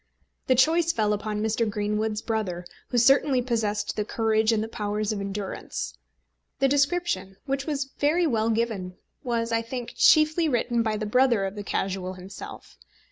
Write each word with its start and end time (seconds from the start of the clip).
The 0.47 0.55
choice 0.55 0.91
fell 0.91 1.13
upon 1.13 1.43
Mr. 1.43 1.69
Greenwood's 1.69 2.23
brother, 2.23 2.65
who 2.87 2.97
certainly 2.97 3.39
possessed 3.39 3.95
the 3.95 4.03
courage 4.03 4.51
and 4.51 4.63
the 4.63 4.67
powers 4.67 5.11
of 5.11 5.21
endurance. 5.21 5.95
The 6.57 6.67
description, 6.67 7.37
which 7.45 7.67
was 7.67 7.91
very 7.99 8.25
well 8.25 8.49
given, 8.49 8.97
was, 9.23 9.51
I 9.51 9.61
think, 9.61 9.93
chiefly 9.95 10.49
written 10.49 10.81
by 10.81 10.97
the 10.97 11.05
brother 11.05 11.45
of 11.45 11.53
the 11.53 11.61
Casual 11.63 12.15
himself. 12.15 12.79